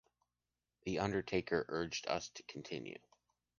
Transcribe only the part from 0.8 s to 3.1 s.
The undertaker urged us to continue.